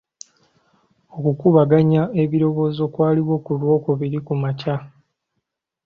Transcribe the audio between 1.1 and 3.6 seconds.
Okukubaganya ebirowoozo kwaliwo ku